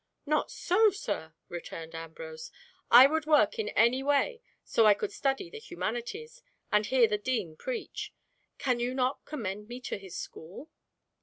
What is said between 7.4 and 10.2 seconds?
preach. Cannot you commend me to his